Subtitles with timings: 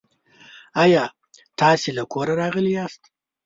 [0.83, 1.03] آیا
[1.59, 3.01] تاسو له کوره راغلي یاست؟